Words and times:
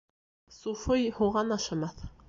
Суфый 0.59 1.07
һуған 1.19 1.59
ашамаҫ 1.61 2.07